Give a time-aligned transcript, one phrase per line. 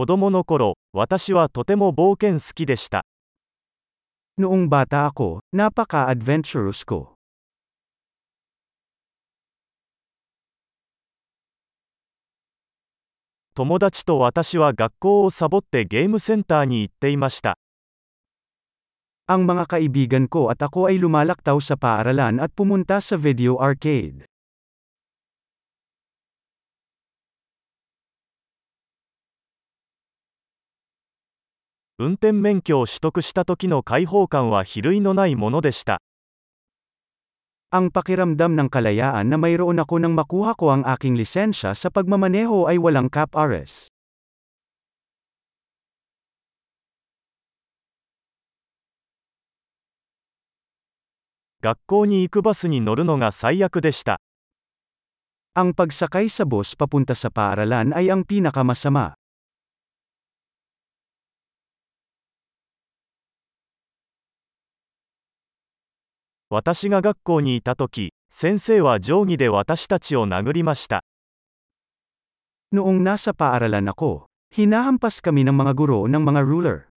[0.00, 3.04] 子供の頃、私はとても冒険好きでした。
[4.40, 7.16] Noong bata ako, napaka-adventurous ko.
[13.54, 17.58] 友達と私は学校をサボってゲームセンターに行っていました。
[19.28, 24.29] Ang mga kaibigan ko at ako ay lumalaktaw sa paaralan at pumunta sa video arcade.
[31.99, 36.01] 運転免許を取得した時の解放感は比類のないものでした。
[37.71, 42.67] Ang pakiramdam ng kalayaan na mayroon ako nang makuha ko ang aking lisensya sa pagmamaneho
[42.67, 43.91] ay walang cap-ares.
[51.65, 54.21] 学校に行くバスに乗るのが最悪でした。
[55.57, 59.17] Ang pagsakay sa bus papunta sa paaralan ay ang pinakamasama.
[66.49, 71.03] 私が学校にいた時、先生は定規で私たちを殴りました。
[72.71, 76.87] Noong nasa paaralan ako, hinahampas kami ng mga guro ng mga ruler.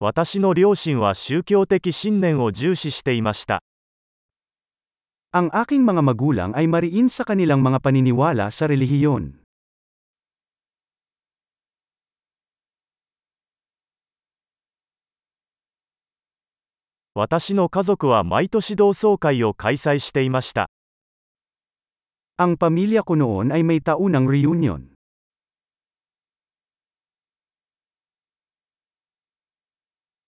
[0.00, 3.62] 私の両親は宗教的信念を重視していました。
[5.32, 9.37] Ang aking mga magulang ay mariin sa kanilang mga paniniwala sa relihiyon.
[17.19, 20.71] 私の家族は毎年同窓会を開催していました。
[22.39, 24.95] Ang pamilya ko noon ay may taunang reunion.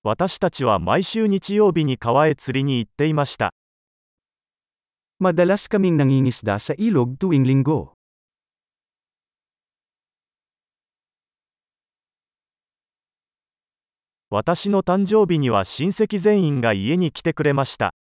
[0.04, 3.54] 私たちは毎週日曜日に川へ釣りに行っていました。
[5.24, 7.96] Madalas kaming nangingisda sa ilog tuwing linggo.
[14.34, 17.94] 私の誕生日には親戚全員が家に来てくれました。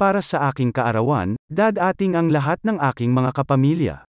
[0.00, 4.08] Para sa aking kaarawan, dadating ang lahat ng aking mga kapamilya.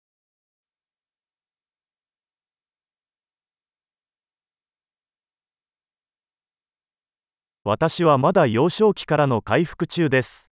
[7.63, 10.51] 私はまだ幼少期からの回復中です。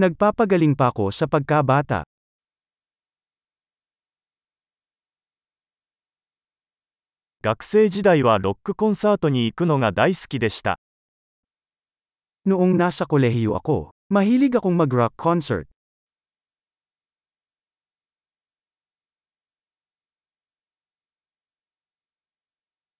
[0.00, 2.13] Nagpapagaling pa ako sa pagkabata.
[7.43, 10.77] 学生時代はロックコンサートに行くのが大好きでした。
[12.45, 15.63] Noong nasa kolehiyo ako, mahilig akong mag-rock concert.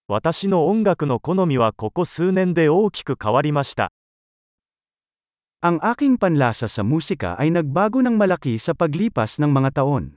[0.08, 3.92] 私の音楽の好みはここ数年で大きく変わりました。
[5.60, 10.16] Ang aking panlasa sa musika ay nagbago ng malaki sa paglipas ng mga taon.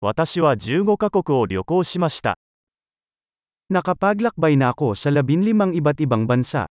[0.00, 2.38] 私は15カ国を旅行しました。
[3.72, 6.70] Nakapaglakbay na ako sa labinlimang iba't ibang bansa.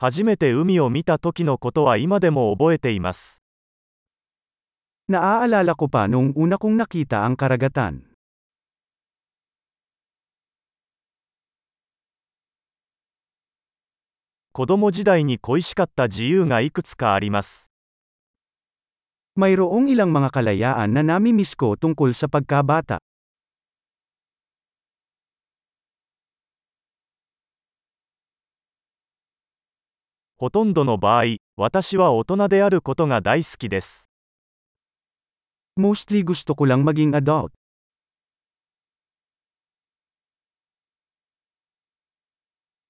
[0.00, 3.44] 初めて海を見た時のことは今でも覚えています。
[5.10, 8.08] Naaalala ko pa nung una kong nakita ang karagatan.
[14.55, 17.69] 子供時代に恋しかった自由がいくつかあります。
[19.35, 23.03] Mayroong ilang mga kalayaan na nami-miss ko tungkol sa pagkabata.
[30.37, 34.09] ほとんどの場合、私は大人であることが大好きです。
[35.75, 37.51] Mostly gusto ko lang maging adult.